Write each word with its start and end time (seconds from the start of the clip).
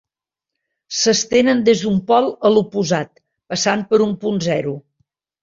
S'estenen 0.99 1.61
des 1.67 1.83
d'un 1.87 1.99
pol 2.07 2.31
a 2.49 2.51
l'oposat 2.55 3.13
passant 3.53 3.85
per 3.93 4.01
un 4.09 4.19
punt 4.27 4.43
zero. 4.49 4.77